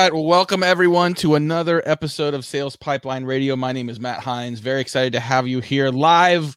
[0.00, 0.14] Right.
[0.14, 3.54] Well, welcome everyone to another episode of Sales Pipeline Radio.
[3.54, 4.58] My name is Matt Heinz.
[4.58, 6.56] Very excited to have you here live.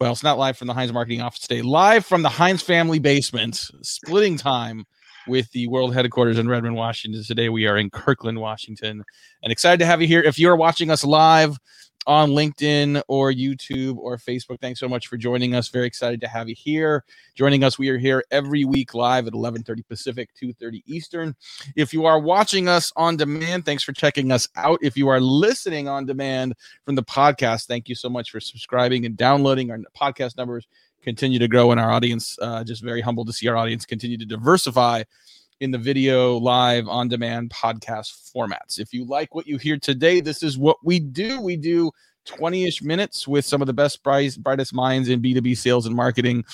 [0.00, 3.00] Well, it's not live from the Heinz marketing office today, live from the Heinz family
[3.00, 4.84] basement, splitting time
[5.26, 7.24] with the world headquarters in Redmond, Washington.
[7.24, 9.02] Today we are in Kirkland, Washington,
[9.42, 10.22] and excited to have you here.
[10.22, 11.58] If you're watching us live,
[12.06, 14.60] on LinkedIn or YouTube or Facebook.
[14.60, 15.68] Thanks so much for joining us.
[15.68, 17.04] Very excited to have you here.
[17.34, 21.34] Joining us, we are here every week live at 11:30 Pacific, 2:30 Eastern.
[21.76, 24.78] If you are watching us on demand, thanks for checking us out.
[24.82, 26.54] If you are listening on demand
[26.84, 29.70] from the podcast, thank you so much for subscribing and downloading.
[29.70, 30.66] Our podcast numbers
[31.02, 34.18] continue to grow, and our audience uh, just very humbled to see our audience continue
[34.18, 35.02] to diversify
[35.60, 38.78] in the video, live, on demand podcast formats.
[38.78, 41.40] If you like what you hear today, this is what we do.
[41.40, 41.90] We do
[42.24, 46.44] 20 ish minutes with some of the best, brightest minds in B2B sales and marketing.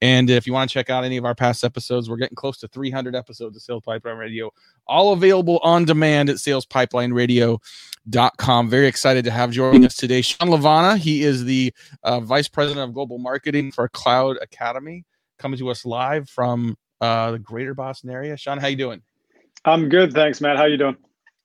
[0.00, 2.58] And if you want to check out any of our past episodes, we're getting close
[2.58, 4.50] to 300 episodes of Sales Pipeline Radio,
[4.86, 8.68] all available on demand at salespipelineradio.com.
[8.68, 10.98] Very excited to have joining us today Sean Lavana.
[10.98, 15.04] He is the uh, Vice President of Global Marketing for Cloud Academy,
[15.38, 18.36] coming to us live from uh, the greater Boston area.
[18.36, 19.02] Sean, how you doing?
[19.64, 20.56] I'm good, thanks, Matt.
[20.56, 20.96] How you doing?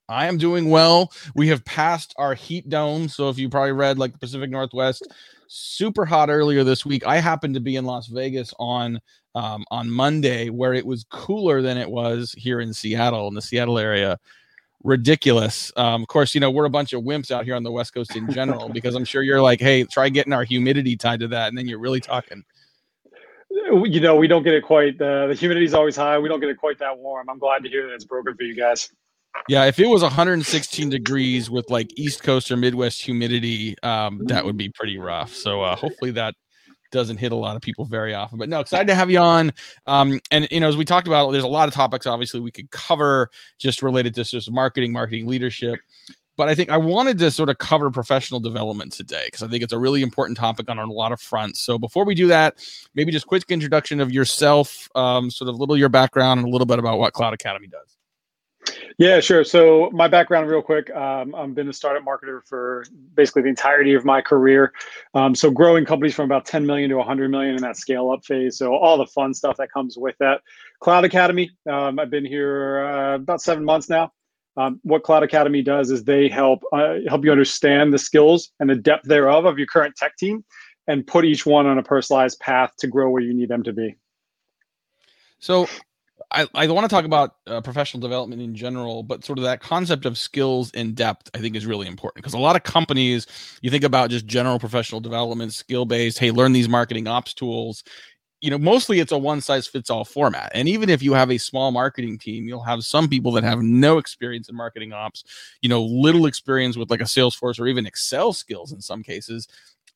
[0.08, 1.12] I am doing well.
[1.36, 3.10] We have passed our heat dome.
[3.10, 5.06] So if you probably read like the Pacific Northwest,
[5.48, 7.06] super hot earlier this week.
[7.06, 9.02] I happened to be in Las Vegas on
[9.36, 13.42] um, on Monday, where it was cooler than it was here in Seattle, in the
[13.42, 14.18] Seattle area.
[14.84, 15.72] Ridiculous.
[15.76, 17.94] Um, of course, you know we're a bunch of wimps out here on the West
[17.94, 21.28] Coast in general, because I'm sure you're like, hey, try getting our humidity tied to
[21.30, 22.44] that, and then you're really talking
[23.50, 25.02] you know, we don't get it quite.
[25.02, 26.18] Uh, the humidity is always high.
[26.20, 27.30] We don't get it quite that warm.
[27.30, 28.90] I'm glad to hear that it's broken for you guys.
[29.48, 34.44] Yeah, if it was 116 degrees with like East Coast or Midwest humidity, um, that
[34.44, 35.34] would be pretty rough.
[35.34, 36.34] So uh, hopefully that
[36.92, 38.40] doesn't hit a lot of people very often.
[38.40, 39.52] But no, excited to have you on.
[39.86, 42.52] Um, and you know, as we talked about, there's a lot of topics obviously we
[42.52, 43.30] could cover
[43.60, 45.80] just related to just marketing, marketing leadership
[46.38, 49.64] but I think I wanted to sort of cover professional development today because I think
[49.64, 51.60] it's a really important topic on a lot of fronts.
[51.60, 52.56] So before we do that,
[52.96, 56.52] maybe just quick introduction of yourself, um, sort of a little your background, and a
[56.52, 57.98] little bit about what Cloud Academy does.
[58.98, 59.44] Yeah, sure.
[59.44, 62.84] So my background, real quick, um, I've been a startup marketer for
[63.14, 64.74] basically the entirety of my career.
[65.14, 68.26] Um, so growing companies from about 10 million to 100 million in that scale up
[68.26, 68.58] phase.
[68.58, 70.42] So all the fun stuff that comes with that.
[70.80, 74.12] Cloud Academy, um, I've been here uh, about seven months now.
[74.58, 78.70] Um, what Cloud Academy does is they help uh, help you understand the skills and
[78.70, 80.44] the depth thereof of your current tech team,
[80.88, 83.72] and put each one on a personalized path to grow where you need them to
[83.72, 83.96] be.
[85.40, 85.68] So,
[86.32, 89.62] I, I want to talk about uh, professional development in general, but sort of that
[89.62, 93.28] concept of skills in depth, I think, is really important because a lot of companies,
[93.62, 97.84] you think about just general professional development, skill based, hey, learn these marketing ops tools
[98.42, 100.52] you know, mostly it's a one size fits all format.
[100.54, 103.62] And even if you have a small marketing team, you'll have some people that have
[103.62, 105.24] no experience in marketing ops,
[105.62, 109.48] you know, little experience with like a Salesforce or even Excel skills in some cases.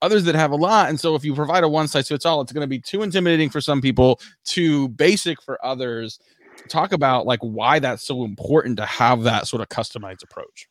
[0.01, 0.89] Others that have a lot.
[0.89, 3.03] And so if you provide a one size fits all, it's going to be too
[3.03, 6.19] intimidating for some people, too basic for others.
[6.67, 10.67] Talk about like why that's so important to have that sort of customized approach.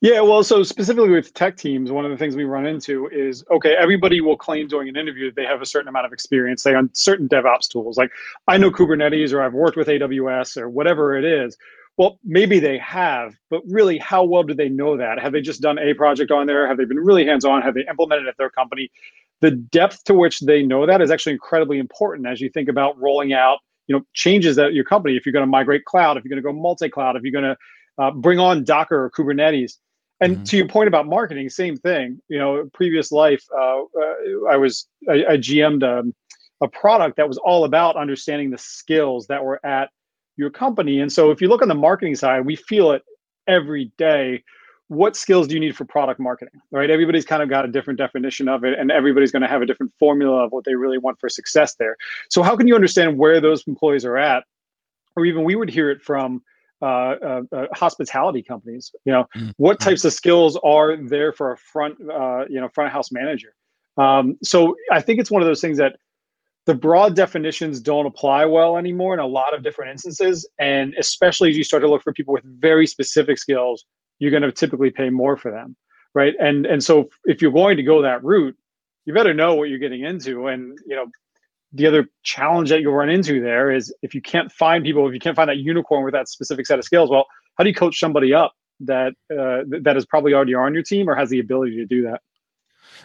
[0.00, 3.44] Yeah, well, so specifically with tech teams, one of the things we run into is
[3.50, 6.62] okay, everybody will claim during an interview that they have a certain amount of experience,
[6.62, 7.96] say on certain DevOps tools.
[7.96, 8.10] Like
[8.46, 11.56] I know Kubernetes or I've worked with AWS or whatever it is.
[11.96, 15.18] Well, maybe they have, but really, how well do they know that?
[15.18, 16.68] Have they just done a project on there?
[16.68, 17.60] Have they been really hands on?
[17.62, 18.90] Have they implemented at their company?
[19.40, 22.98] The depth to which they know that is actually incredibly important as you think about
[23.00, 23.58] rolling out
[23.88, 26.42] you know changes at your company if you're going to migrate cloud if you're going
[26.42, 27.56] to go multi-cloud if you're going to
[27.98, 29.74] uh, bring on Docker or Kubernetes.
[30.20, 30.44] And mm-hmm.
[30.44, 32.20] to your point about marketing, same thing.
[32.28, 36.14] You know, previous life, uh, uh, I was I, I GM'd um,
[36.60, 39.90] a product that was all about understanding the skills that were at
[40.36, 41.00] your company.
[41.00, 43.02] And so, if you look on the marketing side, we feel it
[43.46, 44.42] every day.
[44.88, 46.60] What skills do you need for product marketing?
[46.72, 46.90] Right?
[46.90, 49.66] Everybody's kind of got a different definition of it, and everybody's going to have a
[49.66, 51.96] different formula of what they really want for success there.
[52.30, 54.44] So, how can you understand where those employees are at?
[55.14, 56.42] Or even we would hear it from
[56.80, 58.92] uh, uh, uh, hospitality companies.
[59.04, 59.50] You know, mm-hmm.
[59.56, 63.54] what types of skills are there for a front, uh, you know, front house manager?
[63.96, 65.96] Um, so I think it's one of those things that
[66.66, 71.50] the broad definitions don't apply well anymore in a lot of different instances, and especially
[71.50, 73.84] as you start to look for people with very specific skills,
[74.18, 75.74] you're going to typically pay more for them,
[76.14, 76.34] right?
[76.38, 78.56] And and so if you're going to go that route,
[79.06, 81.06] you better know what you're getting into, and you know
[81.72, 85.14] the other challenge that you'll run into there is if you can't find people, if
[85.14, 87.26] you can't find that unicorn with that specific set of skills, well,
[87.56, 91.08] how do you coach somebody up that uh, that is probably already on your team
[91.08, 92.20] or has the ability to do that?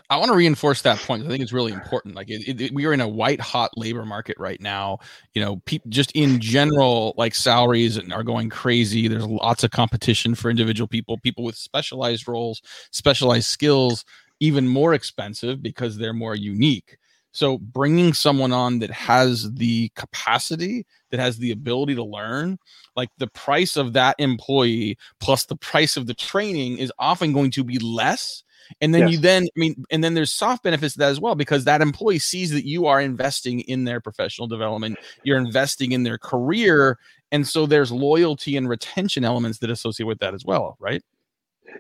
[0.10, 1.26] I want to reinforce that point.
[1.26, 2.16] I think it's really important.
[2.16, 5.00] Like it, it, we are in a white hot labor market right now.
[5.34, 9.08] You know, pe- just in general, like salaries are going crazy.
[9.08, 11.18] There's lots of competition for individual people.
[11.18, 12.62] People with specialized roles,
[12.92, 14.06] specialized skills,
[14.40, 16.98] even more expensive because they're more unique.
[17.34, 22.58] So bringing someone on that has the capacity, that has the ability to learn,
[22.96, 27.52] like the price of that employee plus the price of the training is often going
[27.52, 28.44] to be less
[28.82, 29.12] and then yes.
[29.12, 31.82] you then, I mean, and then there's soft benefits to that as well because that
[31.82, 36.98] employee sees that you are investing in their professional development, you're investing in their career.
[37.32, 41.04] And so there's loyalty and retention elements that associate with that as well, right?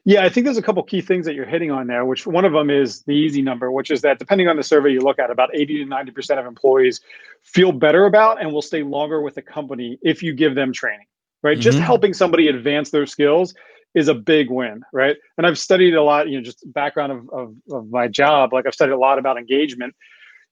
[0.05, 2.45] Yeah, I think there's a couple key things that you're hitting on there, which one
[2.45, 5.19] of them is the easy number, which is that depending on the survey you look
[5.19, 7.01] at, about 80 to 90% of employees
[7.41, 11.05] feel better about and will stay longer with the company if you give them training,
[11.41, 11.55] right?
[11.55, 11.61] Mm-hmm.
[11.61, 13.53] Just helping somebody advance their skills
[13.93, 15.17] is a big win, right?
[15.37, 18.53] And I've studied a lot, you know, just background of, of, of my job.
[18.53, 19.95] Like I've studied a lot about engagement.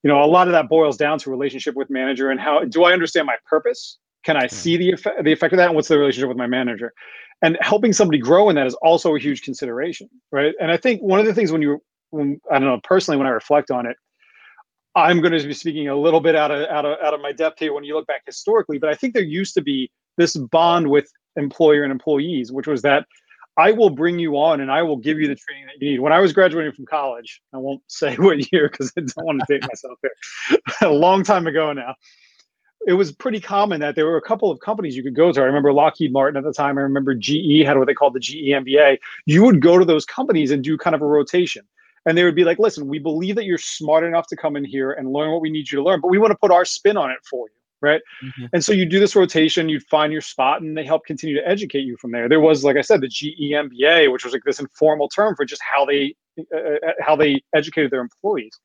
[0.03, 2.83] You know, a lot of that boils down to relationship with manager and how do
[2.83, 3.97] I understand my purpose?
[4.23, 5.67] Can I see the effect, the effect of that?
[5.67, 6.93] And what's the relationship with my manager?
[7.43, 10.53] And helping somebody grow in that is also a huge consideration, right?
[10.61, 13.25] And I think one of the things when you, when I don't know, personally, when
[13.25, 13.97] I reflect on it,
[14.95, 17.31] I'm going to be speaking a little bit out of out of out of my
[17.31, 20.35] depth here when you look back historically, but I think there used to be this
[20.35, 23.05] bond with employer and employees, which was that
[23.57, 25.99] I will bring you on and I will give you the training that you need.
[25.99, 29.39] When I was graduating from college, I won't say what year because I don't want
[29.39, 31.95] to date myself here, a long time ago now.
[32.87, 35.41] It was pretty common that there were a couple of companies you could go to.
[35.41, 36.77] I remember Lockheed Martin at the time.
[36.77, 38.97] I remember GE had what they called the GE MBA.
[39.25, 41.63] You would go to those companies and do kind of a rotation.
[42.07, 44.65] And they would be like, listen, we believe that you're smart enough to come in
[44.65, 46.65] here and learn what we need you to learn, but we want to put our
[46.65, 48.01] spin on it for you right?
[48.23, 48.45] Mm-hmm.
[48.53, 51.47] And so you do this rotation, you'd find your spot, and they help continue to
[51.47, 52.29] educate you from there.
[52.29, 55.45] There was, like I said, the GE MBA, which was like this informal term for
[55.45, 56.15] just how they
[56.53, 58.57] uh, uh, how they educated their employees.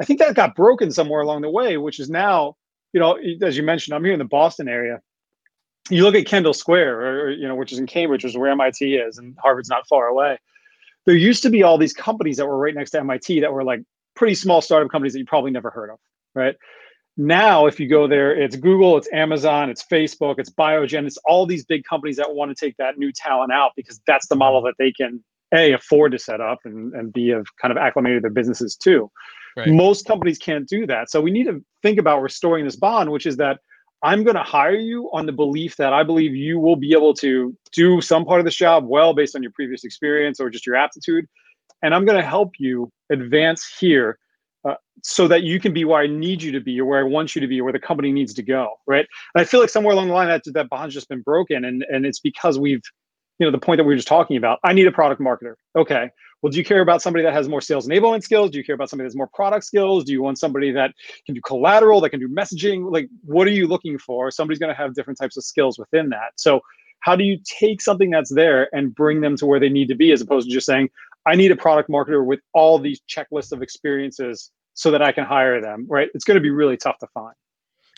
[0.00, 2.56] I think that got broken somewhere along the way, which is now,
[2.92, 5.00] you know, as you mentioned, I'm here in the Boston area.
[5.88, 8.50] You look at Kendall Square, or you know, which is in Cambridge, which is where
[8.50, 10.38] MIT is, and Harvard's not far away.
[11.06, 13.64] There used to be all these companies that were right next to MIT that were
[13.64, 13.80] like
[14.14, 15.98] pretty small startup companies that you probably never heard of,
[16.34, 16.54] right?
[17.16, 21.46] Now, if you go there, it's Google, it's Amazon, it's Facebook, it's Biogen, it's all
[21.46, 24.62] these big companies that want to take that new talent out because that's the model
[24.62, 25.22] that they can
[25.52, 29.10] a afford to set up and, and b have kind of acclimated their businesses to.
[29.56, 29.68] Right.
[29.68, 31.10] Most companies can't do that.
[31.10, 33.58] So we need to think about restoring this bond, which is that
[34.02, 37.12] I'm going to hire you on the belief that I believe you will be able
[37.14, 40.66] to do some part of this job well based on your previous experience or just
[40.66, 41.26] your aptitude.
[41.82, 44.18] And I'm going to help you advance here
[44.68, 47.02] uh, so that you can be where I need you to be or where I
[47.02, 49.06] want you to be or where the company needs to go, right?
[49.34, 51.84] And I feel like somewhere along the line that that bond's just been broken, and
[51.88, 52.82] and it's because we've,
[53.40, 54.60] you know, the point that we were just talking about.
[54.62, 55.54] I need a product marketer.
[55.74, 56.10] Okay.
[56.42, 58.50] Well, do you care about somebody that has more sales enablement skills?
[58.50, 60.04] Do you care about somebody that's more product skills?
[60.04, 60.92] Do you want somebody that
[61.24, 62.90] can do collateral, that can do messaging?
[62.92, 64.30] Like, what are you looking for?
[64.30, 66.32] Somebody's going to have different types of skills within that.
[66.36, 66.60] So,
[67.00, 69.94] how do you take something that's there and bring them to where they need to
[69.94, 70.90] be, as opposed to just saying,
[71.26, 75.24] I need a product marketer with all these checklists of experiences so that I can
[75.24, 76.08] hire them, right?
[76.12, 77.34] It's going to be really tough to find.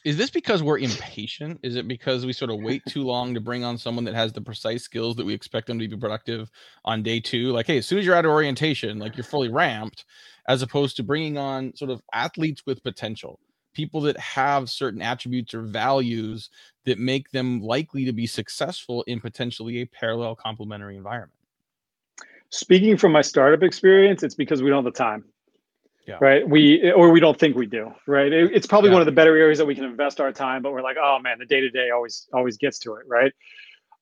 [0.04, 1.60] Is this because we're impatient?
[1.62, 4.32] Is it because we sort of wait too long to bring on someone that has
[4.32, 6.50] the precise skills that we expect them to be productive
[6.84, 7.52] on day two?
[7.52, 10.04] Like, hey, as soon as you're out of orientation, like you're fully ramped,
[10.48, 13.38] as opposed to bringing on sort of athletes with potential,
[13.74, 16.50] people that have certain attributes or values
[16.84, 21.38] that make them likely to be successful in potentially a parallel complementary environment.
[22.50, 25.24] Speaking from my startup experience, it's because we don't have the time.
[26.06, 26.18] Yeah.
[26.20, 26.48] Right.
[26.48, 27.94] We or we don't think we do.
[28.06, 28.32] Right.
[28.32, 28.94] It, it's probably yeah.
[28.94, 31.18] one of the better areas that we can invest our time, but we're like, oh
[31.20, 33.04] man, the day to day always always gets to it.
[33.06, 33.32] Right.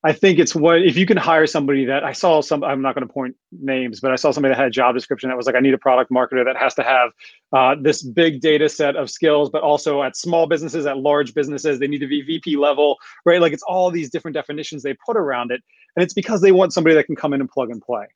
[0.02, 2.64] I think it's what if you can hire somebody that I saw some.
[2.64, 5.28] I'm not going to point names, but I saw somebody that had a job description
[5.28, 7.10] that was like, I need a product marketer that has to have
[7.52, 11.78] uh, this big data set of skills, but also at small businesses, at large businesses,
[11.78, 13.42] they need to be VP level, right?
[13.42, 15.62] Like it's all these different definitions they put around it,
[15.96, 18.06] and it's because they want somebody that can come in and plug and play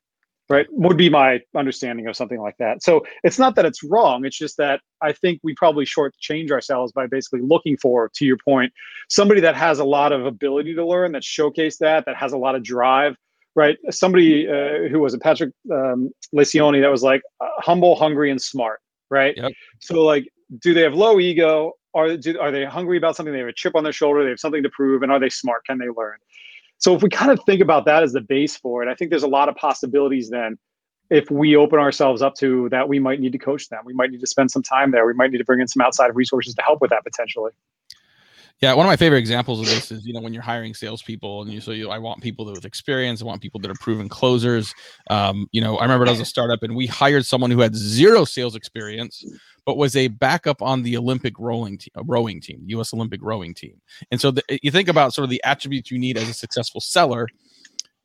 [0.49, 2.83] right would be my understanding of something like that.
[2.83, 6.91] So it's not that it's wrong it's just that i think we probably shortchange ourselves
[6.91, 8.71] by basically looking for to your point
[9.09, 12.37] somebody that has a lot of ability to learn that showcase that that has a
[12.37, 13.15] lot of drive
[13.57, 13.77] right?
[13.89, 18.41] Somebody uh, who was a patrick um, Lencioni that was like uh, humble hungry and
[18.41, 19.35] smart right?
[19.37, 19.51] Yep.
[19.79, 20.27] so like
[20.59, 21.73] do they have low ego?
[21.93, 23.31] Are, do, are they hungry about something?
[23.31, 25.29] They have a chip on their shoulder they have something to prove and are they
[25.29, 25.65] smart?
[25.65, 26.17] Can they learn
[26.77, 29.09] so if we kind of think about that as the base for it, I think
[29.09, 30.57] there's a lot of possibilities then
[31.09, 33.81] if we open ourselves up to that we might need to coach them.
[33.85, 35.05] We might need to spend some time there.
[35.05, 37.51] We might need to bring in some outside resources to help with that potentially
[38.61, 41.41] Yeah, one of my favorite examples of this is you know when you're hiring salespeople
[41.41, 44.07] and you so you I want people with experience, I want people that are proven
[44.07, 44.73] closers.
[45.09, 48.23] Um, you know, I remember it a startup and we hired someone who had zero
[48.23, 49.23] sales experience,
[49.65, 52.93] but was a backup on the Olympic rolling team, rowing team, U.S.
[52.93, 53.81] Olympic rowing team.
[54.09, 56.79] And so the, you think about sort of the attributes you need as a successful
[56.79, 57.27] seller,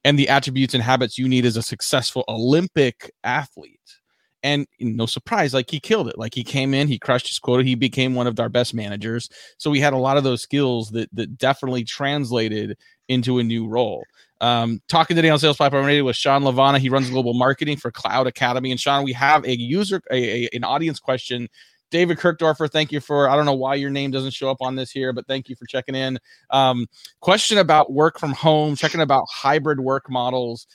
[0.05, 4.00] and the attributes and habits you need as a successful Olympic athlete
[4.43, 6.19] and no surprise like he killed it.
[6.19, 9.29] Like he came in he crushed his quota he became one of our best managers.
[9.59, 12.77] So we had a lot of those skills that that definitely translated
[13.09, 14.05] into a new role.
[14.41, 17.91] Um, talking today on sales pipeline radio with sean lavana he runs global marketing for
[17.91, 18.71] cloud academy.
[18.71, 21.49] And sean we have a user a, a, an audience question.
[21.91, 23.29] David Kirkdorfer, thank you for.
[23.29, 25.57] I don't know why your name doesn't show up on this here, but thank you
[25.57, 26.19] for checking in.
[26.51, 26.87] Um,
[27.21, 30.69] question about work from home, checking about hybrid work models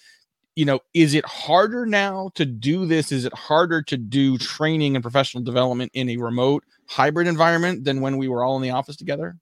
[0.55, 3.11] you know, is it harder now to do this?
[3.11, 8.01] Is it harder to do training and professional development in a remote hybrid environment than
[8.01, 9.37] when we were all in the office together?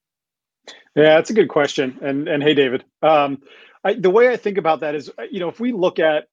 [0.96, 1.98] Yeah, that's a good question.
[2.02, 3.42] And and hey, David, um,
[3.84, 6.28] I, the way I think about that is, you know, if we look at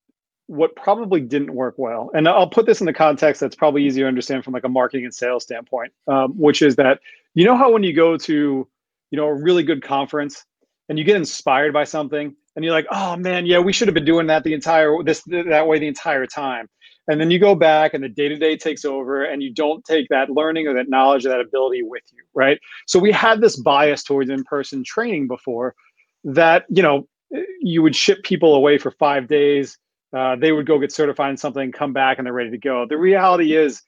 [0.47, 4.05] what probably didn't work well, and I'll put this in the context that's probably easier
[4.05, 7.01] to understand from like a marketing and sales standpoint, um, which is that
[7.35, 8.69] you know how when you go to,
[9.11, 10.45] you know, a really good conference
[10.89, 13.95] and you get inspired by something and you're like, oh man, yeah, we should have
[13.95, 16.69] been doing that the entire this that way the entire time.
[17.09, 19.85] And then you go back and the day to day takes over and you don't
[19.85, 22.59] take that learning or that knowledge or that ability with you, right?
[22.87, 25.75] So we had this bias towards in person training before
[26.25, 27.09] that, you know,
[27.61, 29.78] you would ship people away for five days.
[30.16, 32.87] Uh, they would go get certified in something, come back, and they're ready to go.
[32.88, 33.83] The reality is,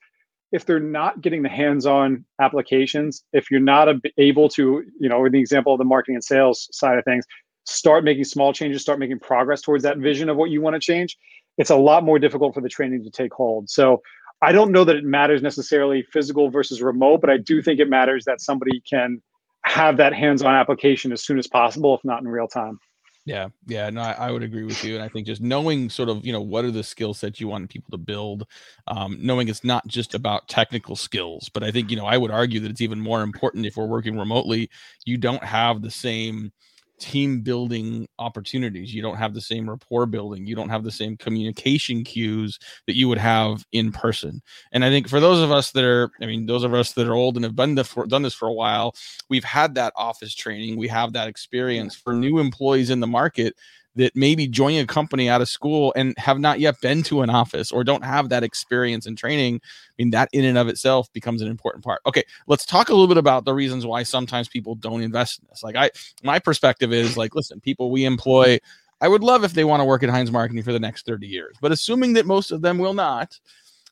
[0.53, 3.89] if they're not getting the hands-on applications, if you're not
[4.19, 7.25] able to, you know, in the example of the marketing and sales side of things,
[7.65, 10.79] start making small changes, start making progress towards that vision of what you want to
[10.79, 11.17] change,
[11.57, 13.69] it's a lot more difficult for the training to take hold.
[13.69, 14.01] So
[14.41, 17.89] I don't know that it matters necessarily physical versus remote, but I do think it
[17.89, 19.21] matters that somebody can
[19.63, 22.79] have that hands-on application as soon as possible, if not in real time.
[23.25, 26.09] Yeah, yeah, no, I, I, would agree with you, and I think just knowing sort
[26.09, 28.45] of you know what are the skill sets you want people to build,
[28.87, 32.31] um, knowing it's not just about technical skills, but I think you know I would
[32.31, 34.69] argue that it's even more important if we're working remotely.
[35.05, 36.51] You don't have the same
[36.99, 38.93] team building opportunities.
[38.93, 40.45] You don't have the same rapport building.
[40.45, 44.41] You don't have the same communication cues that you would have in person.
[44.71, 47.07] And I think for those of us that are, I mean, those of us that
[47.07, 48.95] are old and have been for, done this for a while,
[49.29, 50.77] we've had that office training.
[50.77, 51.95] We have that experience.
[51.95, 53.55] For new employees in the market,
[53.95, 57.29] that maybe join a company out of school and have not yet been to an
[57.29, 59.55] office or don't have that experience and training.
[59.63, 62.01] I mean, that in and of itself becomes an important part.
[62.05, 65.47] Okay, let's talk a little bit about the reasons why sometimes people don't invest in
[65.49, 65.63] this.
[65.63, 65.91] Like, I,
[66.23, 68.59] my perspective is like, listen, people we employ,
[69.01, 71.27] I would love if they want to work at Heinz Marketing for the next 30
[71.27, 73.39] years, but assuming that most of them will not,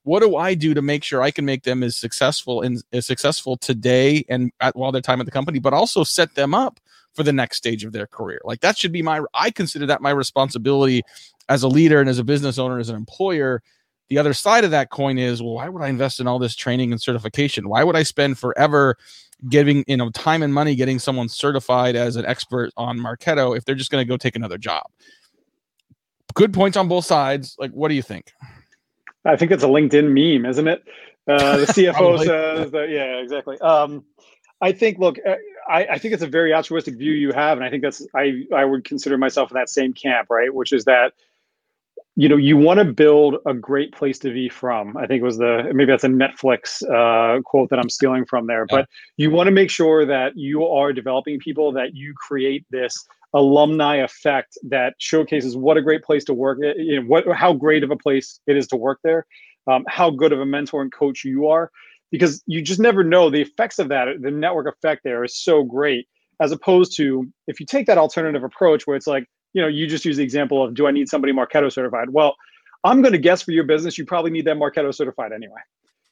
[0.03, 3.05] what do I do to make sure I can make them as successful and as
[3.05, 6.79] successful today and at, while their time at the company, but also set them up
[7.13, 8.39] for the next stage of their career.
[8.43, 11.03] Like that should be my I consider that my responsibility
[11.49, 13.61] as a leader and as a business owner as an employer.
[14.09, 16.55] The other side of that coin is, well, why would I invest in all this
[16.55, 17.69] training and certification?
[17.69, 18.97] Why would I spend forever
[19.49, 23.63] giving, you know, time and money getting someone certified as an expert on Marketo if
[23.63, 24.83] they're just going to go take another job?
[26.33, 27.55] Good points on both sides.
[27.57, 28.33] Like, what do you think?
[29.23, 30.83] I think it's a LinkedIn meme, isn't it?
[31.27, 33.59] Uh, the CFO says that, yeah, exactly.
[33.59, 34.03] Um,
[34.61, 35.35] I think, look, uh,
[35.71, 38.43] I, I, think it's a very altruistic view you have, and I think that's I
[38.53, 40.53] I would consider myself in that same camp, right?
[40.53, 41.13] Which is that
[42.15, 44.97] you know you want to build a great place to be from.
[44.97, 48.47] I think it was the maybe that's a Netflix uh, quote that I'm stealing from
[48.47, 48.79] there, yeah.
[48.79, 53.07] but you want to make sure that you are developing people that you create this
[53.33, 56.59] alumni effect that showcases what a great place to work.
[56.61, 59.25] You know, what how great of a place it is to work there,
[59.67, 61.71] um, how good of a mentor and coach you are
[62.11, 64.07] because you just never know the effects of that.
[64.21, 66.07] The network effect there is so great,
[66.39, 69.87] as opposed to if you take that alternative approach where it's like, you know, you
[69.87, 72.09] just use the example of, do I need somebody Marketo certified?
[72.09, 72.35] Well,
[72.83, 75.59] I'm going to guess for your business, you probably need them Marketo certified anyway.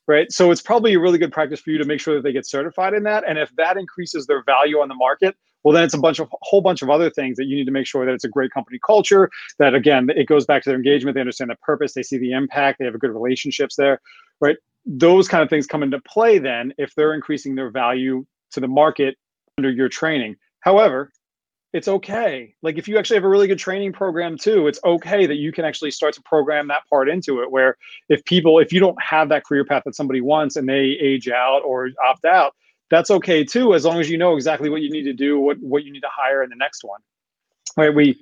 [0.07, 0.31] Right.
[0.31, 2.47] So it's probably a really good practice for you to make sure that they get
[2.47, 3.23] certified in that.
[3.27, 6.29] And if that increases their value on the market, well, then it's a bunch of
[6.41, 8.49] whole bunch of other things that you need to make sure that it's a great
[8.49, 9.29] company culture.
[9.59, 11.13] That again, it goes back to their engagement.
[11.13, 11.93] They understand the purpose.
[11.93, 12.79] They see the impact.
[12.79, 14.01] They have good relationships there.
[14.41, 18.59] Right those kind of things come into play then if they're increasing their value to
[18.59, 19.15] the market
[19.57, 20.35] under your training.
[20.61, 21.11] However,
[21.71, 22.55] it's okay.
[22.63, 25.51] Like if you actually have a really good training program too, it's okay that you
[25.51, 27.51] can actually start to program that part into it.
[27.51, 27.77] Where
[28.09, 31.29] if people, if you don't have that career path that somebody wants and they age
[31.29, 32.55] out or opt out,
[32.89, 35.59] that's okay too, as long as you know exactly what you need to do, what
[35.59, 37.01] what you need to hire in the next one.
[37.77, 37.93] Right?
[37.93, 38.19] We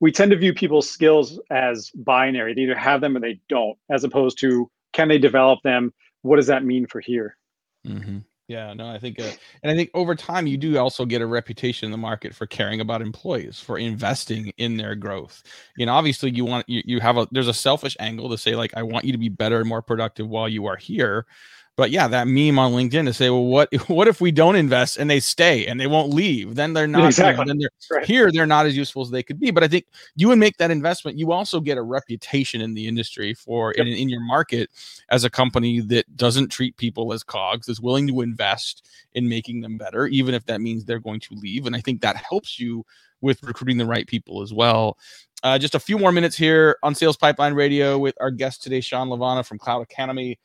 [0.00, 2.52] we tend to view people's skills as binary.
[2.52, 5.92] They either have them or they don't, as opposed to can they develop them?
[6.22, 7.36] What does that mean for here?
[7.86, 8.18] Mm-hmm.
[8.48, 9.30] Yeah, no, I think, uh,
[9.62, 12.44] and I think over time you do also get a reputation in the market for
[12.44, 15.42] caring about employees, for investing in their growth.
[15.76, 18.54] You know, obviously you want you, you have a there's a selfish angle to say
[18.54, 21.24] like I want you to be better and more productive while you are here,
[21.76, 24.98] but yeah, that meme on LinkedIn to say, well, what what if we don't invest
[24.98, 26.54] and they stay and they won't leave?
[26.54, 27.44] Then they're not exactly.
[27.46, 28.04] Then they're right.
[28.04, 29.50] here, they're not as useful as they could be.
[29.50, 32.86] But I think you would make that investment, you also get a reputation in the
[32.86, 33.86] industry for yep.
[33.86, 34.70] in, in your market
[35.10, 39.62] as a company that doesn't treat people as cogs, is willing to invest in making
[39.62, 41.66] them better, even if that means they're going to leave.
[41.66, 42.84] And I think that helps you
[43.22, 44.98] with recruiting the right people as well.
[45.42, 48.80] Uh, just a few more minutes here on Sales Pipeline Radio with our guest today,
[48.80, 50.38] Sean Lavana from Cloud Academy.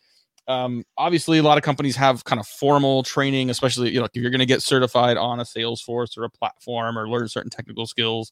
[0.47, 4.11] Um, obviously, a lot of companies have kind of formal training, especially you know if
[4.15, 7.85] you're going to get certified on a Salesforce or a platform or learn certain technical
[7.85, 8.31] skills.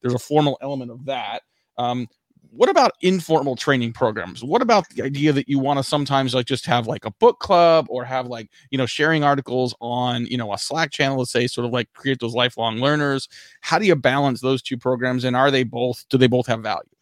[0.00, 1.42] There's a formal element of that.
[1.78, 2.06] Um,
[2.50, 4.42] what about informal training programs?
[4.42, 7.40] What about the idea that you want to sometimes like just have like a book
[7.40, 11.32] club or have like you know sharing articles on you know a Slack channel, let's
[11.32, 13.28] say, sort of like create those lifelong learners?
[13.60, 16.04] How do you balance those two programs, and are they both?
[16.08, 16.95] Do they both have value?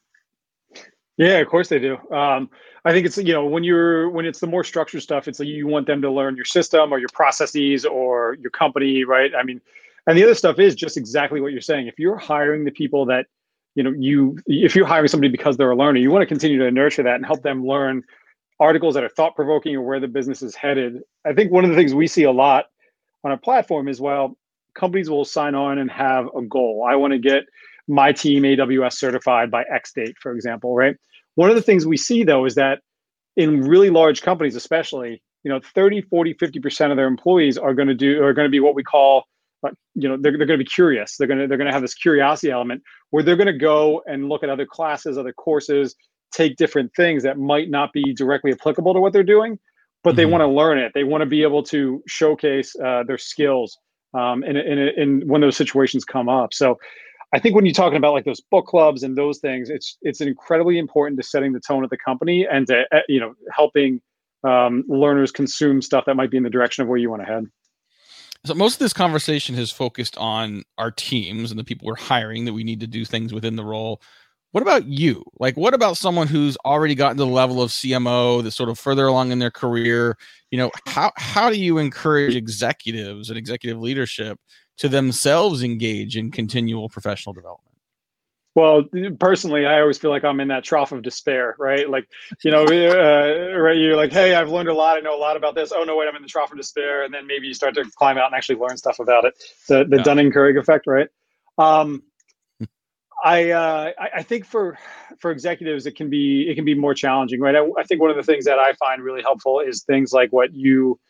[1.16, 1.96] Yeah, of course they do.
[2.10, 2.50] Um,
[2.84, 5.48] I think it's you know when you're when it's the more structured stuff, it's like
[5.48, 9.32] you want them to learn your system or your processes or your company, right?
[9.34, 9.60] I mean,
[10.06, 11.86] and the other stuff is just exactly what you're saying.
[11.86, 13.26] If you're hiring the people that
[13.76, 16.58] you know you if you're hiring somebody because they're a learner, you want to continue
[16.58, 18.02] to nurture that and help them learn
[18.60, 21.00] articles that are thought provoking or where the business is headed.
[21.24, 22.66] I think one of the things we see a lot
[23.24, 24.36] on our platform is well,
[24.74, 26.84] companies will sign on and have a goal.
[26.88, 27.44] I want to get
[27.88, 30.96] my team AWS certified by X date, for example, right?
[31.34, 32.80] One of the things we see though is that
[33.36, 37.88] in really large companies, especially, you know, 30, 40, 50% of their employees are going
[37.88, 39.24] to do, are going to be what we call,
[39.94, 41.16] you know, they're, they're going to be curious.
[41.16, 44.02] They're going to, they're going to have this curiosity element where they're going to go
[44.06, 45.94] and look at other classes, other courses,
[46.32, 49.58] take different things that might not be directly applicable to what they're doing,
[50.02, 50.16] but mm-hmm.
[50.16, 50.92] they want to learn it.
[50.94, 53.78] They want to be able to showcase uh, their skills
[54.14, 56.54] um, in, in, in when those situations come up.
[56.54, 56.78] So
[57.32, 60.20] I think when you're talking about like those book clubs and those things, it's it's
[60.20, 64.00] incredibly important to setting the tone of the company and to uh, you know helping
[64.44, 67.26] um, learners consume stuff that might be in the direction of where you want to
[67.26, 67.46] head.
[68.44, 72.44] So most of this conversation has focused on our teams and the people we're hiring
[72.44, 74.02] that we need to do things within the role.
[74.52, 75.24] What about you?
[75.40, 78.78] Like, what about someone who's already gotten to the level of CMO that's sort of
[78.78, 80.16] further along in their career?
[80.50, 84.38] You know, how how do you encourage executives and executive leadership
[84.78, 87.74] to themselves engage in continual professional development?
[88.54, 88.84] Well,
[89.18, 91.90] personally, I always feel like I'm in that trough of despair, right?
[91.90, 92.08] Like,
[92.44, 93.76] you know, uh, right?
[93.76, 94.96] You're like, hey, I've learned a lot.
[94.96, 95.72] I know a lot about this.
[95.74, 97.84] Oh no, wait, I'm in the trough of despair, and then maybe you start to
[97.96, 99.34] climb out and actually learn stuff about it.
[99.68, 100.02] The the yeah.
[100.02, 101.08] Dunning Kruger effect, right?
[101.58, 102.04] Um,
[103.24, 104.78] I uh, I think for
[105.18, 107.56] for executives, it can be it can be more challenging, right?
[107.56, 110.30] I, I think one of the things that I find really helpful is things like
[110.32, 111.00] what you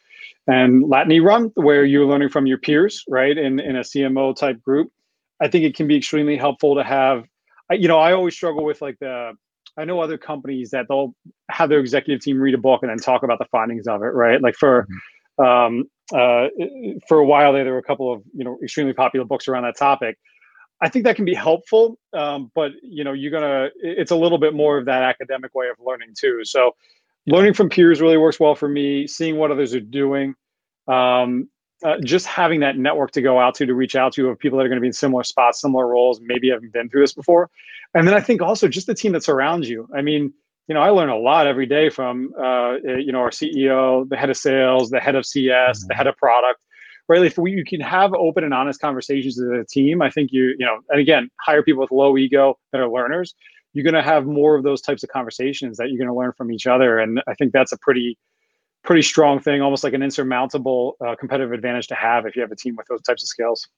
[0.47, 3.37] and Latany run, where you're learning from your peers, right?
[3.37, 4.91] In in a CMO type group,
[5.41, 7.25] I think it can be extremely helpful to have.
[7.71, 9.33] You know, I always struggle with like the.
[9.77, 11.17] I know other companies that they'll
[11.51, 14.13] have their executive team read a book and then talk about the findings of it,
[14.15, 14.41] right?
[14.41, 14.83] Like for.
[14.83, 14.99] Mm-hmm.
[15.37, 16.47] Um, uh,
[17.09, 19.65] for a while there, there were a couple of you know extremely popular books around
[19.65, 20.17] that topic.
[20.81, 23.71] I think that can be helpful, um, but you know, you're gonna.
[23.77, 26.41] It's a little bit more of that academic way of learning too.
[26.45, 26.73] So,
[27.27, 30.35] learning from peers really works well for me seeing what others are doing
[30.89, 31.49] um,
[31.85, 34.59] uh, just having that network to go out to to reach out to of people
[34.59, 37.13] that are going to be in similar spots similar roles maybe haven't been through this
[37.13, 37.51] before.
[37.95, 39.89] And then i think also just the team that surrounds you.
[39.95, 40.33] I mean
[40.69, 44.17] you know i learn a lot every day from uh, you know our ceo the
[44.17, 45.89] head of sales the head of cs mm-hmm.
[45.89, 46.61] the head of product
[47.07, 47.23] right?
[47.23, 50.55] If we, you can have open and honest conversations as a team i think you
[50.59, 53.35] you know and again hire people with low ego that are learners
[53.75, 56.33] you're going to have more of those types of conversations that you're going to learn
[56.33, 56.99] from each other.
[56.99, 58.17] And i think that's a pretty
[58.83, 62.53] pretty strong thing almost like an insurmountable uh, competitive advantage to have if you have
[62.53, 63.69] a team with those types of skills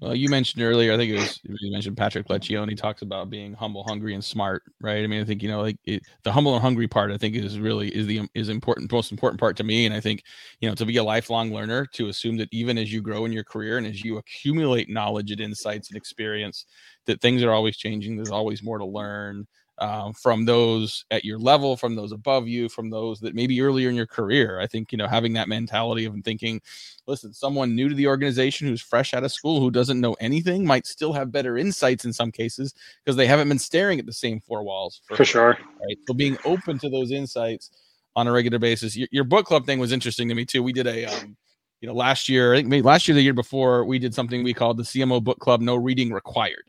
[0.00, 3.54] well, you mentioned earlier, I think it was you mentioned Patrick Lencioni talks about being
[3.54, 5.02] humble, hungry, and smart, right?
[5.02, 7.34] I mean, I think you know, like it, the humble and hungry part, I think
[7.34, 9.86] is really is the is important, most important part to me.
[9.86, 10.22] And I think
[10.60, 13.32] you know, to be a lifelong learner, to assume that even as you grow in
[13.32, 16.66] your career and as you accumulate knowledge and insights and experience,
[17.06, 18.16] that things are always changing.
[18.16, 19.46] There's always more to learn
[19.78, 23.88] um, from those at your level, from those above you, from those that maybe earlier
[23.88, 24.58] in your career.
[24.60, 26.60] I think, you know, having that mentality of thinking,
[27.06, 30.64] listen, someone new to the organization who's fresh out of school, who doesn't know anything,
[30.64, 34.12] might still have better insights in some cases because they haven't been staring at the
[34.12, 35.58] same four walls for, for sure.
[35.80, 35.98] Right.
[36.06, 37.70] So being open to those insights
[38.16, 38.96] on a regular basis.
[38.96, 40.62] Your, your, book club thing was interesting to me too.
[40.62, 41.36] We did a, um,
[41.82, 44.42] you know, last year, I think maybe last year, the year before, we did something
[44.42, 46.64] we called the CMO Book Club No Reading Required.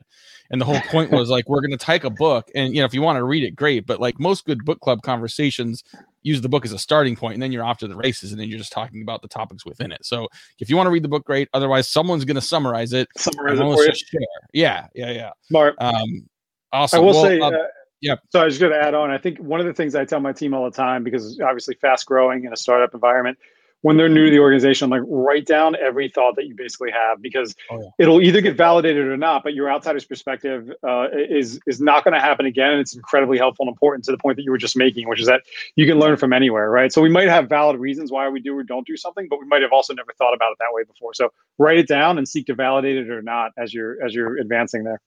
[0.50, 2.86] And the whole point was like, we're going to take a book, and you know,
[2.86, 3.86] if you want to read it, great.
[3.86, 5.84] But like most good book club conversations,
[6.24, 8.40] use the book as a starting point, and then you're off to the races, and
[8.40, 10.06] then you're just talking about the topics within it.
[10.06, 10.28] So
[10.60, 11.50] if you want to read the book, great.
[11.54, 13.08] Otherwise, someone's going to summarize it.
[13.18, 13.94] Summarize it for you.
[13.94, 14.22] Share.
[14.54, 15.32] Yeah, yeah, yeah.
[15.44, 15.76] Smart.
[15.80, 16.28] Um,
[16.72, 16.98] awesome.
[16.98, 17.68] I will Well, say, uh, uh,
[18.02, 18.16] yeah.
[18.30, 19.10] So I was going to add on.
[19.10, 21.76] I think one of the things I tell my team all the time, because obviously
[21.76, 23.38] fast growing in a startup environment,
[23.82, 27.22] when they're new to the organization, like write down every thought that you basically have
[27.22, 27.90] because Oh, yeah.
[28.00, 29.44] it'll either get validated or not.
[29.44, 33.38] But your outsider's perspective uh, is is not going to happen again, and it's incredibly
[33.38, 35.42] helpful and important to the point that you were just making, which is that
[35.76, 36.92] you can learn from anywhere, right?
[36.92, 39.46] So we might have valid reasons why we do or don't do something, but we
[39.46, 41.14] might have also never thought about it that way before.
[41.14, 44.38] So write it down and seek to validate it or not as you're as you're
[44.38, 45.00] advancing there.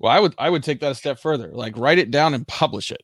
[0.00, 1.48] Well, I would I would take that a step further.
[1.52, 3.02] Like write it down and publish it.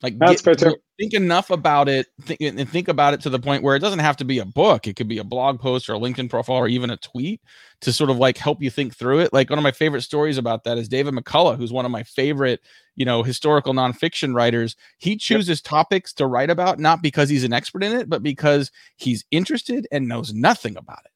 [0.00, 0.76] Like That's fair, too.
[0.98, 3.98] think enough about it think, and think about it to the point where it doesn't
[3.98, 4.86] have to be a book.
[4.86, 7.40] It could be a blog post or a LinkedIn profile or even a tweet
[7.80, 9.32] to sort of like help you think through it.
[9.32, 12.04] Like one of my favorite stories about that is David McCullough, who's one of my
[12.04, 12.60] favorite,
[12.94, 14.76] you know, historical nonfiction writers.
[14.98, 18.70] He chooses topics to write about not because he's an expert in it, but because
[18.96, 21.10] he's interested and knows nothing about it.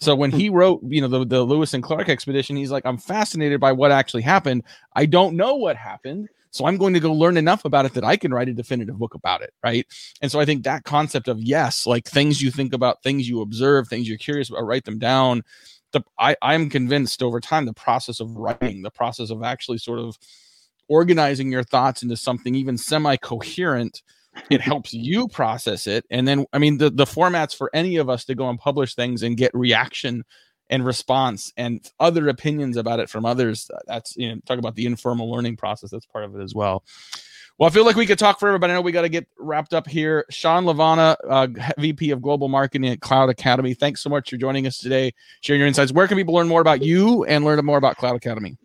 [0.00, 0.38] So when hmm.
[0.38, 3.72] he wrote, you know, the, the Lewis and Clark expedition, he's like, I'm fascinated by
[3.72, 4.62] what actually happened.
[4.94, 6.28] I don't know what happened.
[6.50, 8.98] So I'm going to go learn enough about it that I can write a definitive
[8.98, 9.52] book about it.
[9.62, 9.86] Right.
[10.20, 13.40] And so I think that concept of yes, like things you think about, things you
[13.40, 15.42] observe, things you're curious about, write them down.
[15.92, 19.98] The, I, I'm convinced over time the process of writing, the process of actually sort
[19.98, 20.18] of
[20.90, 24.02] organizing your thoughts into something even semi-coherent
[24.50, 28.10] it helps you process it and then i mean the, the formats for any of
[28.10, 30.24] us to go and publish things and get reaction
[30.70, 34.86] and response and other opinions about it from others that's you know talk about the
[34.86, 36.82] informal learning process that's part of it as well
[37.58, 39.26] well i feel like we could talk forever but i know we got to get
[39.38, 41.46] wrapped up here sean lavana uh,
[41.78, 45.58] vp of global marketing at cloud academy thanks so much for joining us today sharing
[45.58, 48.56] your insights where can people learn more about you and learn more about cloud academy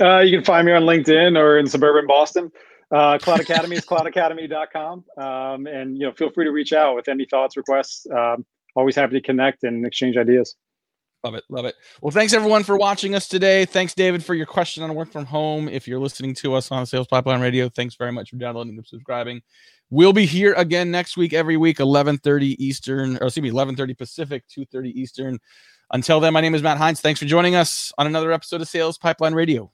[0.00, 2.50] Uh, you can find me on LinkedIn or in suburban Boston.
[2.90, 5.04] Uh, Cloud Academy is cloudacademy.com.
[5.16, 8.06] Um, and, you know, feel free to reach out with any thoughts, requests.
[8.10, 10.56] Um, always happy to connect and exchange ideas.
[11.22, 11.44] Love it.
[11.50, 11.74] Love it.
[12.00, 13.66] Well, thanks everyone for watching us today.
[13.66, 15.68] Thanks, David, for your question on work from home.
[15.68, 18.86] If you're listening to us on Sales Pipeline Radio, thanks very much for downloading and
[18.86, 19.42] subscribing.
[19.90, 24.44] We'll be here again next week, every week, 11:30 Eastern, or excuse me, 11:30 Pacific,
[24.48, 25.38] 2:30 Eastern.
[25.92, 27.00] Until then, my name is Matt Heinz.
[27.00, 29.70] Thanks for joining us on another episode of Sales Pipeline Radio.